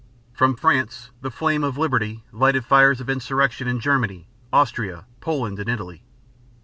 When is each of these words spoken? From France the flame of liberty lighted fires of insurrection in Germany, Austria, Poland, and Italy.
From 0.33 0.55
France 0.55 1.11
the 1.21 1.29
flame 1.29 1.63
of 1.63 1.77
liberty 1.77 2.23
lighted 2.31 2.65
fires 2.65 2.99
of 3.01 3.07
insurrection 3.07 3.67
in 3.67 3.79
Germany, 3.79 4.27
Austria, 4.51 5.05
Poland, 5.19 5.59
and 5.59 5.69
Italy. 5.69 6.01